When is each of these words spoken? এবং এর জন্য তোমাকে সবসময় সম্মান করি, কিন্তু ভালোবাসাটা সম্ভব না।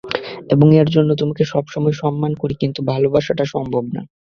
এবং 0.49 0.67
এর 0.75 0.87
জন্য 0.89 1.09
তোমাকে 1.15 1.43
সবসময় 1.45 1.95
সম্মান 2.01 2.31
করি, 2.35 2.55
কিন্তু 2.55 2.79
ভালোবাসাটা 2.83 3.45
সম্ভব 3.45 3.83
না। 3.95 4.01